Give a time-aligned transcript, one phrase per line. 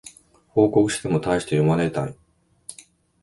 [0.47, 2.15] 報告してもたいして読まれない